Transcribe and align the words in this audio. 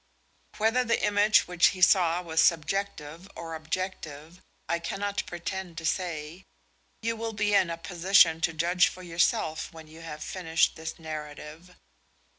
Whether 0.57 0.83
the 0.83 1.05
image 1.05 1.47
which 1.47 1.67
he 1.77 1.81
saw 1.83 2.23
was 2.23 2.41
subjective 2.41 3.29
or 3.35 3.53
objective, 3.53 4.41
I 4.67 4.79
cannot 4.79 5.23
pretend 5.27 5.77
to 5.77 5.85
say: 5.85 6.43
you 7.03 7.15
will 7.15 7.33
be 7.33 7.53
in 7.53 7.69
a 7.69 7.77
position 7.77 8.41
to 8.41 8.51
judge 8.53 8.87
for 8.87 9.03
yourself 9.03 9.71
when 9.71 9.87
you 9.87 10.01
have 10.01 10.23
finished 10.23 10.75
this 10.75 10.97
narrative. 10.97 11.75